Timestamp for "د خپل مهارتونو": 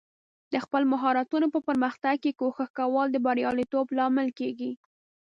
0.53-1.47